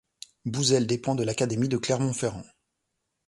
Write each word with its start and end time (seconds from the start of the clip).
Bouzel 0.45 0.87
dépend 0.87 1.13
de 1.13 1.21
l'académie 1.23 1.69
de 1.69 1.77
Clermont-Ferrand. 1.77 2.43